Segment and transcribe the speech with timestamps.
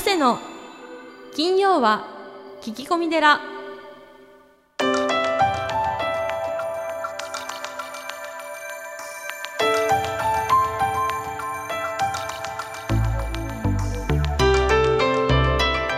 [0.00, 0.38] 長谷の
[1.34, 2.06] 金曜は
[2.62, 3.38] 聞き込み寺。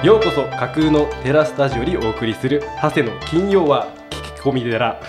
[0.03, 5.00] ようこそ架空のテラスタジオにお送りする長谷の金曜は聞き込み寺。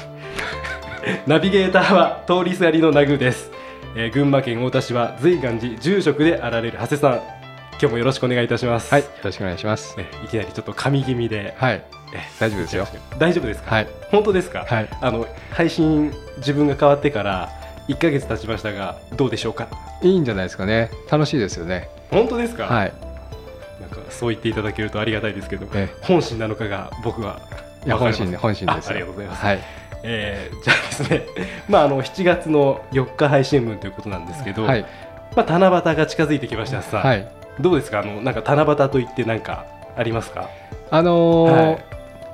[1.25, 3.49] ナビゲーターは通りすがりのナグです、
[3.95, 7.42] えー群馬県太田市は随願寺住職であられる長谷さん。
[7.83, 9.97] 今日もよろしくお願いいたしますはい、よろしくお願いします。
[9.97, 11.83] ねいきなりちょっと神気味ではい、
[12.13, 12.87] え大丈夫ですよ。
[13.19, 14.89] 大丈夫ですか、はい、本当ですか、はい。
[15.01, 17.49] あの配信自分が変わってから
[17.89, 19.67] 1ヶ月経ちましたがどうでしょうか？
[20.01, 20.91] いいんじゃないですかね。
[21.11, 21.89] 楽しいですよね。
[22.09, 22.93] 本当ですか、はい。
[23.81, 27.41] なんかそう言っていただけるとありがたいですけどえ本心なのかが僕は
[27.85, 29.59] いや、本心で、本心ですありがとうございますはい。
[30.03, 31.25] えーじゃあですね、
[31.67, 34.85] まあ、あの7月の4日配信分ということなんですけど、はい。
[35.35, 37.42] まあ、七夕が近づいてきましたさ、はい。
[37.59, 37.99] どうですか？
[37.99, 39.65] あのなんか七夕といって何か
[39.95, 40.49] ありますか？
[40.91, 41.85] あのーはい。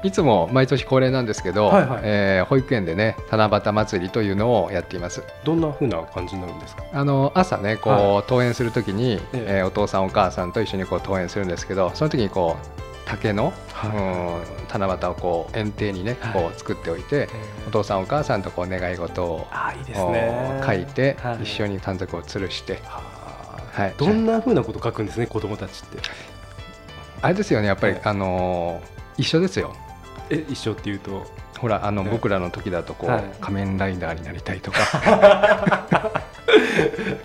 [0.02, 2.00] いつも毎年恒例なんですけど、はいはい。
[2.04, 5.24] えー保育園でね七夕祭りというのをやっています。
[5.44, 6.84] どんな風な感じになるんですか？
[6.94, 9.46] あの朝ねこう、は登園するときに、ええ。
[9.60, 13.90] えーお父さんお母さんと一緒にこう登園するんですけどその時にこう竹の、はい。
[13.90, 16.34] うん七夕をこう園庭にねはい。
[16.44, 17.28] こう作っておいて、
[17.68, 19.48] お父さんお母さんとこう願い事を
[20.66, 21.44] 書いて、はい。
[21.44, 22.80] 一緒に短冊を吊るして、
[23.84, 25.98] ははい、どんな風なこと書くんですね子供たちって。
[27.22, 28.02] あれですよねやっぱり、はい。
[28.06, 29.76] あのー一緒ですよ。
[30.30, 31.26] え一緒っていうと？
[31.58, 32.12] ほらあの、はい。
[32.12, 33.24] 僕らの時だとこう、はい。
[33.42, 34.80] 仮面ライダーになりたいとか。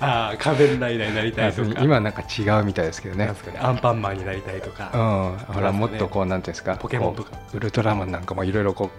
[0.01, 1.81] ああ仮面ライダーになりたいとか。
[1.81, 3.33] 今なんか違うみたいですけどね。
[3.61, 5.79] アンパンマンになりたいとか、うん、ほらね。
[5.79, 6.75] もっとこうなんていうんですか。
[6.77, 7.31] ポケモンとか。
[7.53, 8.91] ウルトラマンなんかもいろいろこう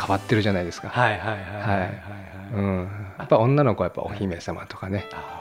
[0.00, 1.90] 変わってるじゃないですか、はいはいはいはいはいはい、
[2.54, 2.88] うん、
[3.18, 5.37] やっぱ女の子はやっぱお姫様とかね、あ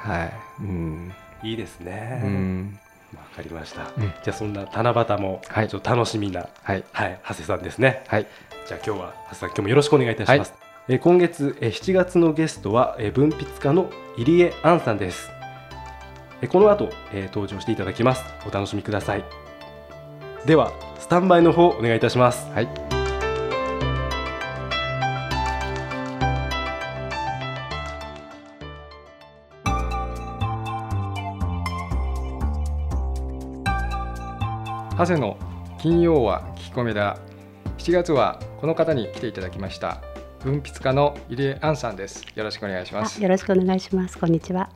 [0.00, 2.78] はい、うん、ーいいですね、うん、
[3.14, 4.12] わかりました、うん。
[4.22, 5.68] じゃあそんな七夕もはい。
[5.68, 8.04] ちょっと楽しみな、はい、はい、長谷さんですね。
[8.08, 8.26] はい、
[8.66, 10.54] じゃあ今日は長谷さん今日もよろしくお願いいたします、
[10.88, 15.30] えー今月えー7月のゲストはえー文筆家の入江杏さんです。
[16.42, 18.24] えーこの後、えー登場していただきます。
[18.48, 19.24] お楽しみください。
[20.46, 22.48] ではスタンバイの方お願いいたします。
[22.50, 22.89] はい、
[35.00, 35.38] 長谷の
[35.80, 37.16] 金曜は聞き込みだ。
[37.78, 40.02] 7月はこの方に来ていただきました。
[40.44, 42.26] 文筆家の入江杏さんです。
[42.34, 43.18] よろしくお願いします。
[43.18, 44.18] あよろしくお願いします。
[44.18, 44.68] こんにちは。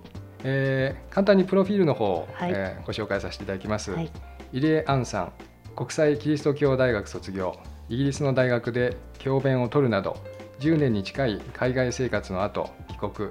[0.42, 2.52] えー簡単にプロフィールの方を、はい。
[2.54, 4.10] えーご紹介させていただきます、はい。
[4.54, 5.32] 入江杏さん
[5.76, 7.58] 国際キリスト教大学卒業。
[7.90, 10.16] イギリスの大学で教鞭を取るなど
[10.60, 13.28] 10年に近い海外生活の後帰国。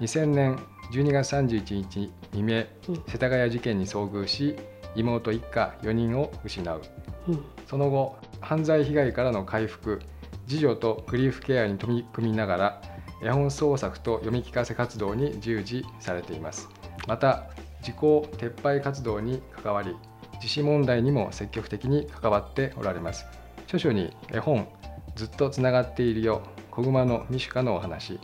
[0.00, 0.58] 2000年
[0.92, 3.02] 12月31日未明うん。
[3.06, 4.56] 世田谷事件に遭遇し
[4.94, 6.82] 妹一家4人を失う。
[7.28, 7.44] うん。
[7.66, 10.00] その後犯罪被害からの回復
[10.46, 12.82] 自助とグリーフケアに取り組みながら
[13.22, 16.68] 絵本創作と読み聞かせ活動に従事されています。
[17.06, 17.44] また
[17.82, 19.96] 時効撤廃活動に関わり
[20.34, 23.24] 自死問題にも積極的に関わっておられます。
[23.66, 24.68] 著書に絵本
[25.14, 28.18] ずっとつながっているよ子熊のミシュカのお話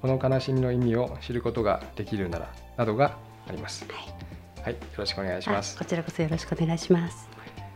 [0.00, 3.18] この悲しみの意味を知ることができるならなどが
[3.48, 3.84] あります。
[3.90, 4.25] はい、
[4.70, 5.76] よろしくお願いします。
[5.76, 7.28] あこちらこそよろしくお願いします。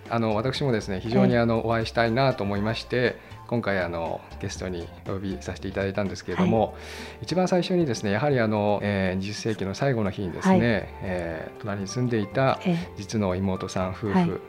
[0.09, 6.77] あの私もですね非常にあのお会いしたいなと思いまして今回あのゲストにお呼びさせていただいたんですけれども、
[7.23, 10.61] 一番最初にですねやはりあの、えー20世紀の最後の日にですね、はい。
[11.03, 14.25] えー隣に住んでいたえ実の妹さん夫はい。
[14.25, 14.41] 婦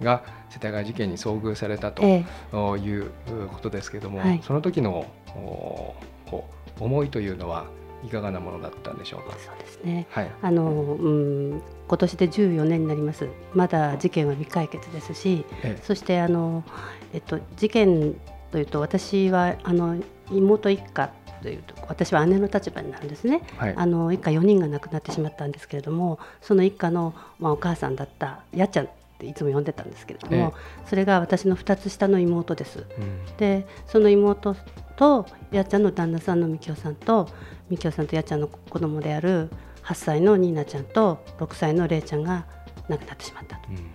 [0.00, 2.56] が世田谷事件に遭遇されたとええ。
[2.78, 3.10] いう
[3.52, 4.40] ことですけれども、はい。
[4.44, 5.94] その時のお
[6.30, 6.48] こ
[6.80, 7.66] う思いというのは
[8.04, 9.36] いかがなものだったんでしょうか？
[9.38, 10.06] そうですね。
[10.10, 11.08] はい、あのう
[11.54, 13.28] ん今年で14年になります。
[13.54, 16.64] まだ事件は未解決ですし、えそしてあの
[17.12, 18.14] えっと事件
[18.50, 19.96] というと私はあの
[20.30, 21.10] 妹一家
[21.42, 23.42] というと私は姉の立場になるんですね。
[23.54, 30.54] えはいあの一家4人が亡くなってしまったんですけれどもその一家の、まあ、お母さんだったやっちゃんっていつも呼んでたんですけれども、
[30.84, 32.84] それが私の2つ下の妹です。
[32.98, 34.54] うんでその妹
[34.96, 37.28] とやっちゃんの旦那さんのみきおさんと
[37.68, 39.50] みきおさんとやっちゃんの子供である
[39.82, 42.46] 8歳のニーナちゃんと6歳のれいちゃんが
[42.88, 43.68] 亡くなってしまったと。
[43.70, 43.90] うん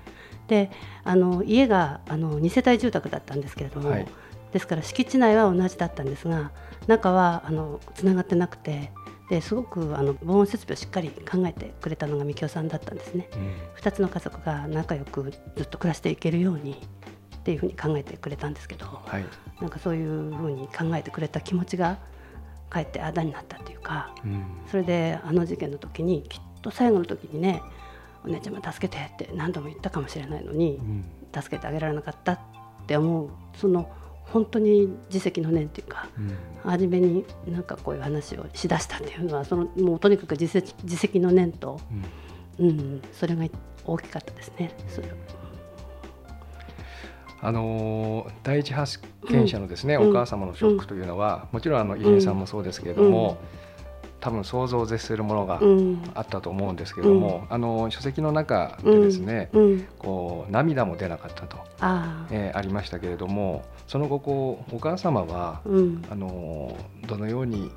[0.48, 0.70] で
[1.06, 4.08] あの家があの2世帯住宅だったんですけれども、はい
[4.52, 6.52] ですから敷地内は同じだったんですが
[6.88, 8.92] 中はあのつながってなくて
[9.30, 13.30] ですごくあの防音設備をしっかり考えてくれたのがみきおさんだったんですね。
[13.34, 13.54] うん。
[13.82, 16.86] 2つの家族が仲良くずっと暮らしていけるように
[17.38, 19.26] っていうふうに考えてくれたんですけどはい。
[19.62, 21.98] なんかそういうふうに考えてくれた気持ちが
[22.70, 24.44] かえってあだになったっていうかうん。
[24.70, 27.62] それであの事件の時にきっと最後の時にね
[28.26, 31.06] お姉ちゃま助けてって何度も言ったかもしれないのにうん。
[31.34, 32.40] 助けてあげられなかったっ
[32.86, 33.90] て思うその
[34.26, 36.72] 本当に自責の念っていうかうん。
[36.72, 41.80] 初めになんかこういう話をしだしたっていうのはそのもうとにかく自責自責の念と、
[42.60, 43.46] うん、それが
[43.84, 44.72] 大きかったですね。
[44.88, 45.08] それ
[47.44, 50.10] あのー第一発見者のですね、うん。
[50.12, 53.40] お母様のショックというのは、もちろんあの入江さんもそうですけれども、
[54.22, 56.02] 多分想像を絶するものがうん。
[56.14, 59.62] あったと思うんですけれども、あの書籍の中でですね、うん。
[59.64, 59.88] うん。
[60.00, 67.72] こう涙も出なかったと、ああ、えーありましたけれどもその後こうお母様は、うん、あのーどのように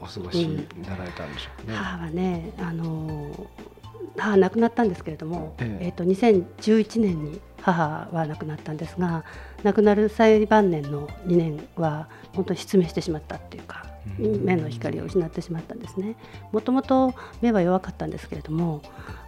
[0.00, 1.78] お過ごしになられたんでしょうかね？
[1.78, 3.46] 母はね、あのー
[4.16, 5.86] 母亡くなったんですけれども、ええ。
[5.86, 9.24] えーと2011年に母は亡くなったんですが
[9.64, 13.84] 亡くなる最晩年の2年は本当に失明してしまったっていうか
[14.20, 14.44] うん。
[14.44, 16.16] 目の光を失ってしまったんですね。
[16.52, 18.82] もともと目は弱かったんですけれども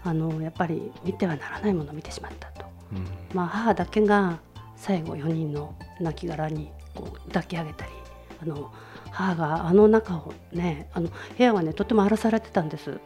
[0.04, 3.06] あのやっぱり見てはならないものを見てしまったと、うん。
[3.34, 4.38] まあ、母だけが
[4.76, 7.92] 最後4人の亡骸にこう抱き上げたり
[8.40, 8.70] あの
[9.10, 12.98] 母があの中をねあの部屋はねとても荒らされてたんです。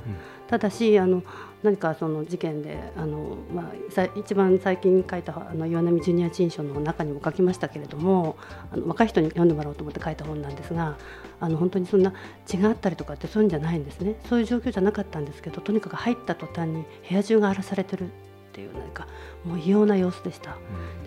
[0.49, 1.23] ただしあの
[1.63, 8.37] 何かその事件であの、まあ、さ一番最近書いたあの岩波ジュニア陳書の中にも書きましたけれども
[8.71, 10.99] あの若い人に読んでもらおうと思って書いた本なんですが
[11.41, 12.13] あの本当にそんな
[12.45, 18.09] 血があったりとかってそういうんじゃないんですねそういう状況じゃなかったんですけどとにかく入った途端に部屋中が荒らされてるっ
[18.53, 19.07] ていう何か
[19.45, 20.57] もう異様な様子でした。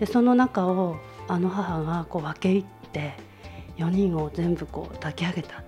[0.00, 0.96] でその中を
[1.28, 3.14] あの母がこう分け入って
[3.76, 5.62] 4人を全部こう抱き上げた。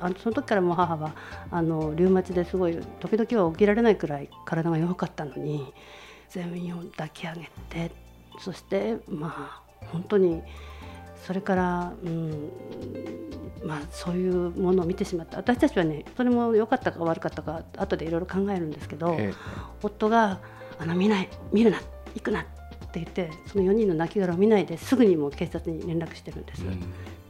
[0.00, 1.14] あのその時からもう母は
[1.50, 5.72] あのリウマチですごい時々は起きられないくらい体が弱かったのに
[6.28, 7.92] 全員を抱き上げて
[8.40, 10.42] そしてまあ本当に
[11.26, 12.50] それから、うん
[13.64, 15.38] まあ、そういうものを見てしまった。
[15.38, 19.32] 私たちはねそれも良かったか悪かったか後でいろいろ考えるんですけど、え
[19.82, 20.40] 夫が
[20.78, 21.80] あの見ない見るな
[22.14, 22.44] 行くなっ
[22.92, 26.62] て言ってその4人の亡骸を見ないですぐにもう警察に連絡してるんです。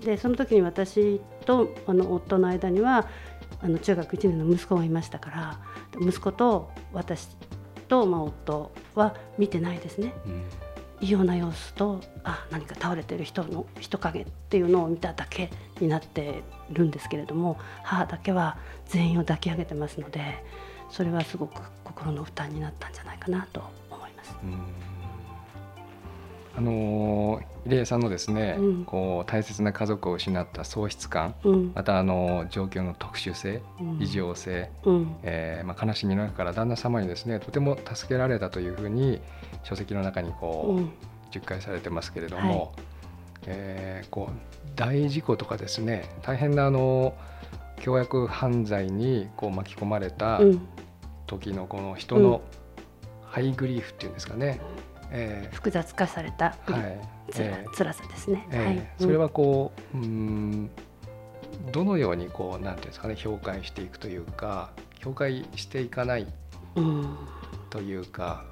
[0.05, 3.09] でその時に私とあの夫の間には
[3.61, 5.61] あの中学1年の息子がいましたから
[6.01, 7.29] 息子と私
[7.89, 10.13] と、まあ、夫は見てないですね。
[11.01, 20.43] 異様な様子とあ何か倒れてる人の人影っていうのを見ただけになってるんですけれども母だけは全員を抱き上げてますので
[20.91, 24.35] それはすごく心の負担になったんじゃないかなと思います。
[26.57, 28.85] あのー入江さんのですね、うん。
[28.85, 31.73] こう大切な家族を失った喪失感うん。
[31.75, 33.99] またあの状況の特殊性うん。
[34.03, 35.17] 異常性、うん。
[35.23, 39.21] えーまあ、悲しみの中から旦那様にですねとても助けられたというふうに
[39.63, 40.93] 書籍の中にこう、うん。
[41.31, 42.75] 述回されてますけれども、
[43.47, 44.35] えーこう
[44.77, 47.15] 大事故とかですね大変なあの
[47.81, 50.69] 凶悪犯罪にこう巻き込まれたうん。
[51.27, 52.43] 時のこの人の
[53.23, 54.61] ハイグリーフっていうんですかね、
[55.11, 58.47] え複雑化されたーはいつらえー辛さですね。
[58.51, 60.71] えーはい、それはこううーん
[61.73, 64.71] どのようにこうなんていうんですかね評価していくというか
[65.03, 66.27] 評価していかない
[67.71, 68.45] というか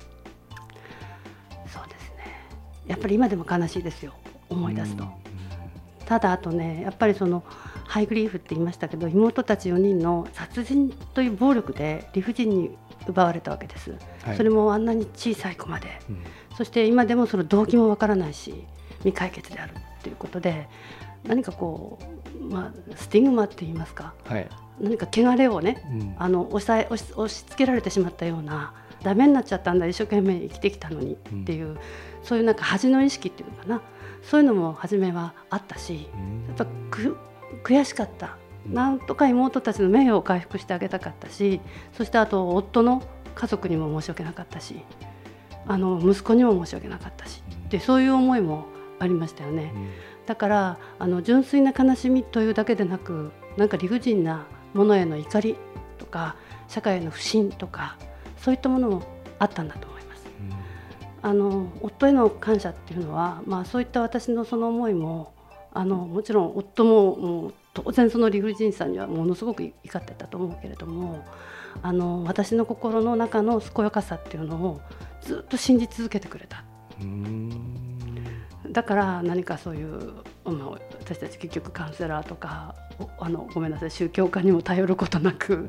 [1.67, 2.37] そうですね。
[2.87, 4.15] やっぱり今でも悲しいですよ。
[4.49, 5.05] 思い出すと。
[5.05, 5.23] うん
[6.13, 7.43] ただあとね、やっぱりその
[7.87, 13.95] ハイグリーフって言いましたけど、妹たち4人の殺人という暴力で理不尽に奪われたわけです。
[14.25, 14.37] はい。
[14.37, 16.25] それもあんなに小さい子まで、うん。
[16.57, 18.65] そして今でもその動機もわからないし、
[18.99, 20.69] 未解決であるっていうことで、
[21.25, 21.99] 何かこ
[22.41, 24.49] うまあスティグマって言いますか、はい。
[24.81, 25.83] 何か汚れをね。
[25.91, 26.15] うん。
[26.19, 31.79] あの押さえ押し押し付けられてしまったようなダメになっちゃったんだ一生懸命生きてきたのにっていう、
[32.23, 33.83] そういうなんか恥の意識っていうのかな。
[34.23, 36.09] そういうのも初めはあったし
[36.47, 37.17] やっぱく
[37.65, 41.61] 悔しかったなんとか妹たちの名誉を回復してあげたかったし
[41.93, 43.03] そしてあと夫の
[43.35, 44.81] 家族にも申し訳なかったし
[45.67, 48.67] あの息子にも申し訳なかったしでそういう思いも
[48.99, 49.73] ありましたよね。
[50.27, 55.57] だからあの純粋な悲しみというだけでなくなんか理不尽なものへの怒り
[55.99, 56.37] とか
[56.69, 57.97] 社会への不信とか
[58.37, 59.03] そういったものも
[59.39, 60.27] あったんだと思います。
[61.23, 65.33] あの夫への感謝っていうのは、まあ、そういった私のその思いも
[65.73, 71.25] あのもちろん夫ももう当然その理不尽さにはものすごく怒ってたと思うけれども
[71.83, 74.81] あの私の心の中の健やかさっていうのを
[75.23, 76.65] ずっと信じ続けてくれた。
[77.01, 77.51] うん。
[78.71, 80.13] だから何かそういう、
[80.45, 85.69] まあ、私たち結局カウンセラーとかおあのごめんなさい宗教家にも頼ることなく、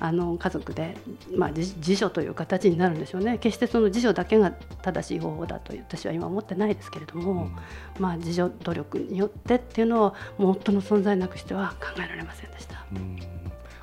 [0.00, 0.96] あの家族で、
[1.36, 3.38] まあ、自自助という形になるんでしょうね。
[3.38, 7.50] 決してその自助だけが正しい方法だと私は今思ってないですけれども、
[7.98, 12.84] まあ、自助努力によってっていうのはもう夫の存在なくしては考えられませんでした。
[12.94, 13.18] うん。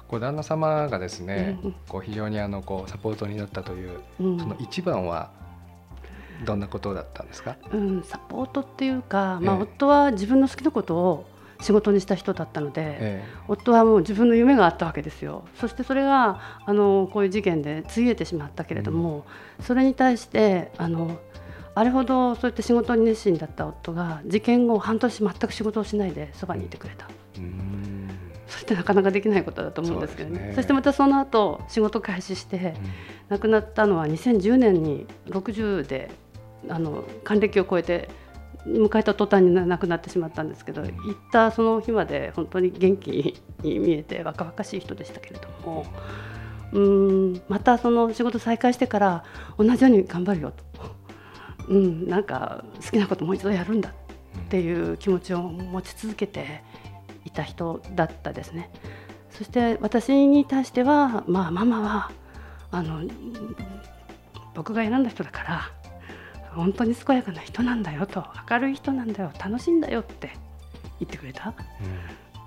[0.08, 1.76] こう旦那様がですね、うん。
[1.88, 4.40] こう非常にあのこうサポートになったという、うん。
[4.40, 5.32] その一番は
[6.46, 7.58] どんなことだったんですか？
[7.72, 9.62] うん、サポートっていうか、まあ、ええ。
[9.64, 11.26] 夫は自分の好きなことを
[11.62, 15.46] 仕事にした人だったので、え夫はもう自分の夢があったわけですよ。
[15.60, 19.26] そしてそれがあのこういう事件でついえてしまったけれども、
[19.62, 21.20] それに対してあの
[21.76, 28.10] あれほどそうやって仕事に熱心だった夫が事件後半年全く仕事をしないでそばにいてくれた、えうん。
[28.48, 30.48] そしてなかなかできないことだと思うんですけどね。
[30.48, 30.54] ね。
[30.56, 32.74] そしてまたその後仕事開始して
[33.30, 36.12] 亡くなったのは2010年に60で
[36.68, 38.10] あの還暦を超えて
[38.66, 45.86] 迎えた途端に亡くなってしまったんですけど、うん行ったその日まで本当に元気 に見えて若々しい人でしたけれども
[46.74, 49.24] うーんまたその仕事再開してから
[49.58, 50.64] 同じように頑張るよと、
[51.70, 53.94] うん、なんか好きなこともう一度やるんだっ
[54.50, 56.64] ていう気持ちを持ち続けて
[57.26, 58.70] いた人だったですね。
[59.32, 62.12] そして私に対しては、まあ、ママは
[62.72, 63.02] あの
[64.54, 65.72] 僕が選んだ人だから
[66.56, 70.32] 本当に健やかな人なんだよと明るい人なんだよ楽しいんだよって
[71.00, 71.54] 言ってくれた、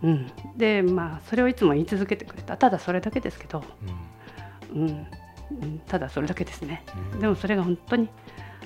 [0.03, 2.57] うん、でまあそれをいつも言い続けてくれた。
[2.57, 3.65] ただそれだけですけど、
[4.75, 5.07] うん。
[5.51, 6.85] うん、ただそれだけですね。
[7.13, 7.21] うん。
[7.21, 8.09] でもそれが本当に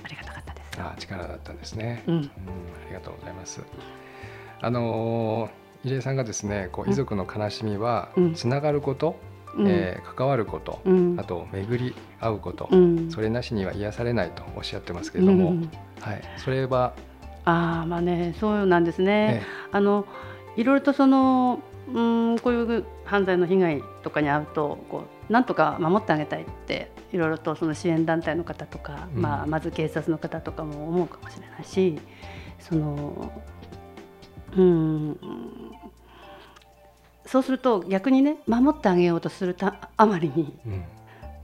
[0.03, 0.79] ありがたかったです。
[0.79, 2.03] あ力だったんですね。
[2.07, 2.15] うん。
[2.15, 2.23] うん。
[2.23, 2.27] あ
[2.87, 3.61] りがとうございます。
[4.61, 8.33] あのー入江さんがですね、こう遺族の悲しみはうん。
[8.33, 11.19] つながること、うんえー関わること、うん。
[11.19, 13.11] あと巡り合うこと、うん。
[13.11, 15.69] それなしには癒されないとおっしゃってますけれども、うん
[16.01, 16.93] はい、それは、
[17.45, 19.41] ああまあねそうなんですね。
[19.41, 19.45] え。
[19.71, 20.05] あの
[20.55, 21.59] いろいろとその
[21.93, 29.21] うんこういう犯罪の被害とかに遭うとこうなんとか守ってあげたいっていろいろとその支援団体の方とか、うん。
[29.21, 31.99] まあ、まず警察の方とかも思うかもしれないし
[32.59, 33.31] その
[34.55, 35.17] うん
[37.27, 40.83] そうすると逆にね守ってあげようとするたあまりにえうん。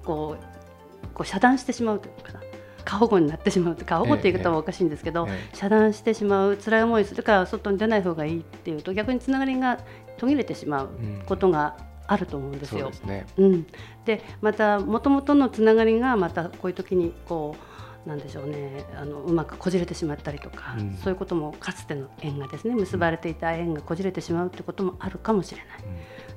[0.03, 2.41] こうこう遮断してしまうというかな。
[2.85, 9.79] 過保護になってしまう過保護っていう言い方はおかしいんですけど、え遮断してしまう辛い思いするから外に出ない方がいいっていうと逆につながりが
[10.17, 11.23] 途切れてしまううん。
[11.25, 12.79] ことがあると思うんですよ。
[12.79, 12.97] そうで。
[12.97, 13.25] すね。
[13.37, 13.67] うん、
[14.05, 17.72] でまたもともとのつながりがまたこういう時にこう
[18.05, 18.85] なんでしょうね。
[18.99, 20.93] あのうまくこじれてしまったりとか、うん。
[20.95, 25.67] そういうこともかつての縁がですね結ばれていた縁がこじれてしまうってこともあるかもしれない。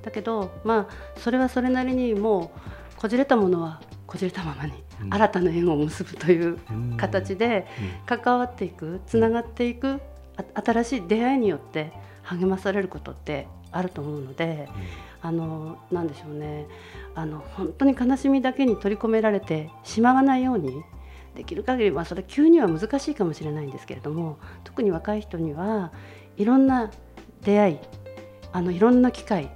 [0.03, 5.15] だけどまあそれはそれなりにもうこじれたものはこじれたままにうん。
[5.15, 6.97] 新たな縁を結ぶといううん。
[6.97, 7.67] 形で
[8.07, 10.01] 関わっていくつながっていく
[10.37, 11.93] あ新しい出会いによって
[12.23, 14.69] 励まされることってあると思うので
[15.23, 16.67] あのなんでしょうね。
[17.15, 20.83] あの本当に悲しみだけに取り込められてしまわないように
[21.37, 25.93] できる限りまあそれは急には難しいかもしれないんですけれども特に若い人には
[26.37, 26.91] いろんな
[27.43, 27.79] 出会い
[28.53, 29.51] あのいろんな機会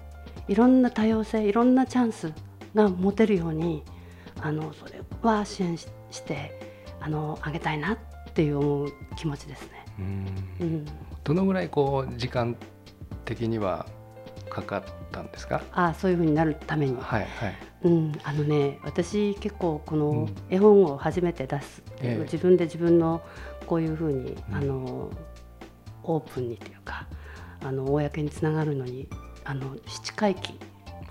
[0.47, 2.33] いろんな多様性いろんなチャンス
[2.75, 3.83] が持てるように
[4.41, 6.71] あのそれは支援しして
[7.01, 7.99] あのあげたいなっ
[8.35, 9.85] ていう思う気持ちですね。
[9.99, 10.27] うん
[10.61, 10.87] うん、
[11.25, 12.57] どのぐらいこう時間
[13.25, 13.87] 的には
[14.51, 15.63] かかったんですか？
[15.73, 17.55] ああそういうふうになるために、はいはい。
[17.85, 23.23] うん、あのね私結構こうのん絵本を初めて出すう、ええ自分で自分の
[23.67, 25.11] こういうふうに、うんあの
[26.03, 27.07] オープンにというか
[27.63, 29.07] あの公につながるのに
[29.45, 30.59] あの七回忌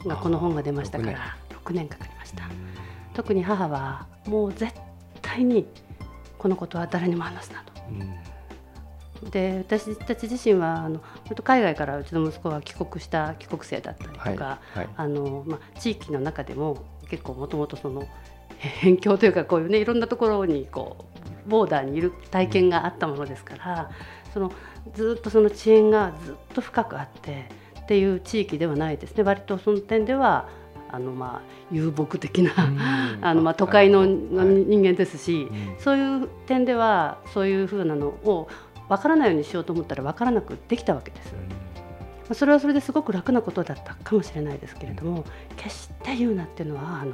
[0.06, 2.44] がこの本が出ましたかあら6年かかりました。
[3.14, 4.74] 特に母はもう絶
[5.22, 5.68] 対に
[6.38, 7.74] このことは誰にも話すなと。
[7.90, 8.14] うん
[9.32, 11.02] で私たち自身はあの
[11.44, 14.90] 海外からうちの息子は帰国した帰国生だったりとか、はいはい。
[14.96, 18.08] あのまあ、地域の中でも結構もともとその
[18.82, 21.06] 辺境というかこういうねいろんなところにこ
[21.48, 23.92] うボーダーにいる体験があったものですから、
[24.34, 24.52] その
[24.94, 27.50] ずっとその遅延がずっと深くあって
[27.82, 29.16] っていう地域ではないです。
[29.16, 30.48] ね割とその点では
[30.92, 32.52] あのまあ遊牧的な、
[33.22, 35.50] あのまあ都会のの人間ですし、
[35.80, 38.48] そういう点ではそういうふうなのを
[38.90, 41.34] 分からないようにしようと思ったら分からなくできたわけです。
[41.34, 41.40] ま
[42.32, 45.24] あそれはそれですごく楽なことだったかもしれないですけれども、
[45.56, 47.14] 決して言うなっていうのはあの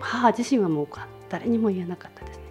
[0.00, 0.88] 母自身はもう
[1.28, 2.44] 誰にも言えなかったですね。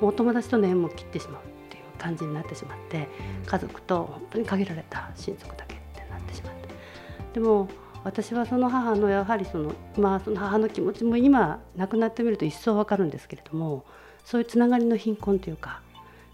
[0.00, 3.08] もうお友達との縁も切ってしまうっていう感じになってしまって
[3.46, 6.68] 家族と本当に限られた親族だけってなってしまって。
[7.34, 7.68] でも
[8.04, 13.84] 私はその母のやはりそのまあその母の気持ちも今亡くなってみると一層わかるんですけれども
[14.24, 15.80] そういうつながりの貧困というか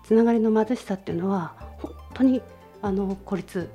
[0.05, 2.43] つながりの貧しさっていうのは本当に
[2.83, 3.69] あの孤立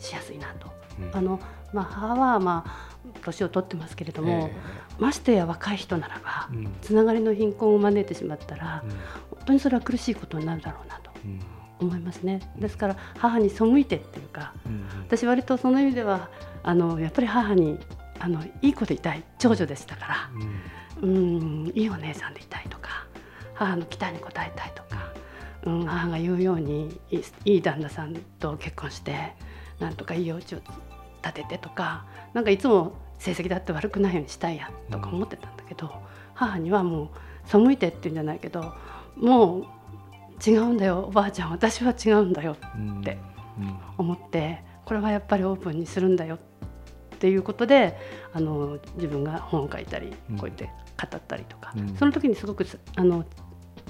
[0.00, 0.72] しやすいなと。
[1.12, 1.40] あの
[1.72, 4.50] まあ、母はまあ年を取ってますけれども、
[4.98, 6.48] ましてや若い人ならば、
[6.82, 8.84] つながりの貧困を招いてしまったら、
[9.30, 11.10] 本当にそれは苦しいことになるだろうなと
[11.80, 12.40] 思いますね。
[12.58, 14.52] ですから母に背いてっていうか、
[15.06, 16.28] 私割とその意味では
[16.62, 17.78] あのやっぱり母に
[18.20, 20.30] あのいい子でいたい長女でしたから
[21.02, 23.06] うんいいお姉さんでいたいとか
[23.54, 24.83] 母の期待に応えたいとか、
[25.64, 27.00] うん、母が言うように
[27.44, 29.32] いい旦那さんと結婚して
[29.78, 30.58] なんとかいいお家を
[31.22, 35.90] 建ててとかなんかいつも成績だって悪くないようにしたいやとか思ってたんだけど、
[36.34, 37.08] 母にはもう
[37.46, 38.74] 背いてっていうんじゃないけど
[39.16, 39.64] もう
[40.44, 43.18] 違うんだよおばあちゃん私は違うんだよって
[43.96, 47.96] 思ってこれはやっぱりオープンにするんだよっていうことで
[48.32, 51.96] あの自分が本を書いたりこうやって語ったりとか、うん。
[51.96, 52.66] その時にすごく
[52.96, 53.24] あの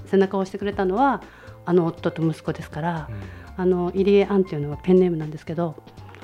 [0.07, 1.23] 背中を押してくれたのは
[1.65, 3.09] あの夫と息子ですから、
[3.57, 5.77] あの入江杏っていうのはペンネームなんですけど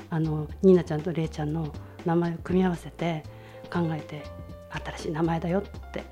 [0.09, 1.73] あのニーナちゃんとレイちゃんの
[2.05, 3.23] 名前を組み合わせて
[3.71, 4.23] 考えて
[4.85, 6.03] 新しい名前だよって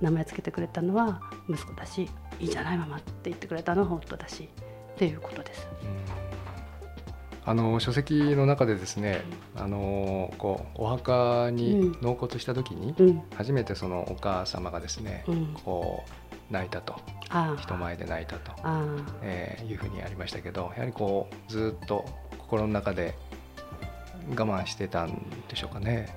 [0.00, 2.08] 名前つけてくれたのは息子だし
[2.40, 4.48] いいじゃないママって言ってくれたのは夫だし
[4.94, 5.68] っていうことです。
[7.46, 9.22] あの書籍の中でですね、
[9.54, 16.10] あのこうお墓に納骨した時に、うん、初めてそのお母様がですね、うん、こう
[16.50, 16.94] 泣いたと。
[17.30, 18.52] あ人前で泣いたと、
[19.22, 22.04] えーいうふうにありましたけどやはりこうずっと
[22.38, 23.14] 心の中で
[24.30, 25.14] 我慢してたん
[25.48, 26.16] でしょうかね。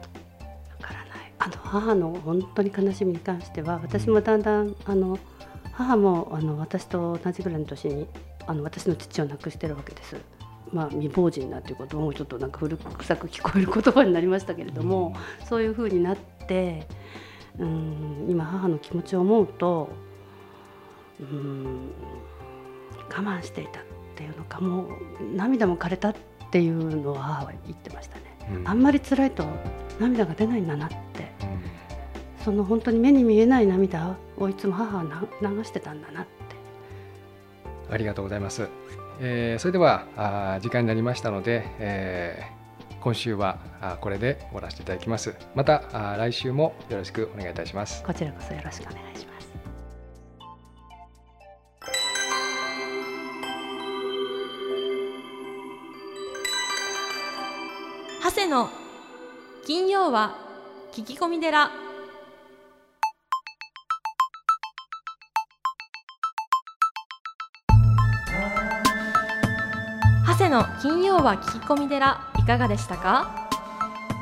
[0.82, 1.34] わからない。
[1.40, 5.18] あの母の本当に悲しみに関しては私もだんだんあの
[5.72, 8.08] 母もあの私と同じぐらいの年に
[8.46, 10.18] あの私の父を亡くしてるわけです。
[10.74, 15.16] まあ、未亡人なんていうこともちょっとなんか古臭く聞こえる言葉になりましたけれども、
[15.48, 16.88] そういうふうになって
[17.58, 19.90] うん今母の気持ちを思うと
[21.20, 21.92] うん
[23.10, 23.84] 我慢していたっ
[24.16, 24.90] ていうのかもう
[25.36, 26.16] 涙も枯れたっ
[26.52, 28.24] ていうのは母は言ってましたね。
[28.52, 29.46] うんあんまり辛いと
[30.00, 30.96] 涙が出ないんだなって
[31.42, 36.30] うんその本当に目に見えない涙をいつも母はな流してたんだなって
[37.92, 38.68] ありがとうございます。
[39.20, 42.58] えーそれではあー時間になりましたので、えー
[43.00, 45.34] 今週はあーこれで終わらせていただきます。
[45.56, 48.04] またあー来週もよろしくお願いいたします。
[48.04, 49.37] こちらこそよろしくお願いします
[58.38, 58.70] 長谷の。
[59.66, 60.36] 金曜は
[60.94, 61.72] 聞き込み寺。
[70.28, 72.32] 長谷の金曜は聞き込み寺。
[72.38, 73.50] いかがでしたか？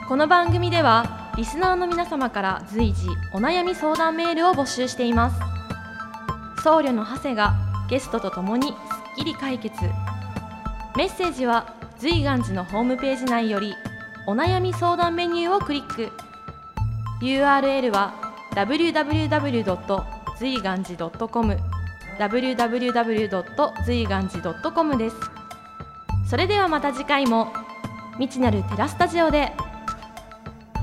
[0.07, 6.63] この番組ではリスナーの皆様から随時お悩み相談メールを募集しています。
[6.63, 7.53] 僧侶の長谷が
[7.89, 8.75] ゲストとともにすっ
[9.17, 9.75] きり解決。
[10.95, 13.75] メッセージは随願寺のホームページ内より
[14.27, 16.11] お悩み相談メニューをクリック
[17.21, 18.13] URL は
[18.55, 20.03] www.
[20.39, 21.55] 随願寺 .com
[22.17, 23.83] www.
[23.85, 25.15] 随願寺 .com です
[26.27, 27.53] それではまた次回も
[28.17, 29.51] 未知なるテラスタジオで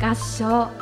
[0.00, 0.82] 合唱